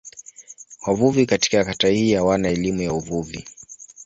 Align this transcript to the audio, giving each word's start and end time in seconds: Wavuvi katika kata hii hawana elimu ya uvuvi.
Wavuvi 0.87 1.25
katika 1.25 1.65
kata 1.65 1.87
hii 1.89 2.13
hawana 2.13 2.49
elimu 2.49 2.81
ya 2.81 2.93
uvuvi. 2.93 3.45